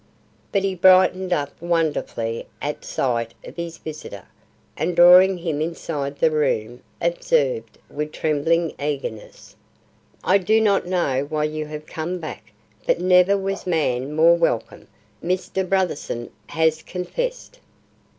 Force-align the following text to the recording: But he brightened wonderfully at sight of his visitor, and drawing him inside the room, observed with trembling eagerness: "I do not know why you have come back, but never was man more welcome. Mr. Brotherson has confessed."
But 0.51 0.63
he 0.63 0.73
brightened 0.73 1.31
wonderfully 1.59 2.47
at 2.59 2.83
sight 2.83 3.35
of 3.45 3.55
his 3.55 3.77
visitor, 3.77 4.23
and 4.75 4.95
drawing 4.95 5.37
him 5.37 5.61
inside 5.61 6.17
the 6.17 6.31
room, 6.31 6.81
observed 6.99 7.77
with 7.87 8.11
trembling 8.11 8.73
eagerness: 8.81 9.55
"I 10.23 10.39
do 10.39 10.59
not 10.59 10.87
know 10.87 11.27
why 11.29 11.43
you 11.43 11.67
have 11.67 11.85
come 11.85 12.17
back, 12.17 12.51
but 12.87 12.99
never 12.99 13.37
was 13.37 13.67
man 13.67 14.15
more 14.15 14.33
welcome. 14.35 14.87
Mr. 15.23 15.63
Brotherson 15.63 16.31
has 16.49 16.81
confessed." 16.81 17.59